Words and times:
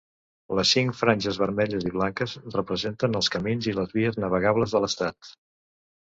Les 0.59 0.69
cinc 0.75 0.95
franges 0.99 1.35
vermelles 1.41 1.83
i 1.89 1.91
blanques 1.97 2.33
representen 2.55 3.17
els 3.19 3.29
camins 3.35 3.67
i 3.73 3.75
les 3.81 3.93
vies 3.99 4.17
navegables 4.23 4.73
de 4.77 4.81
l'estat. 4.85 5.31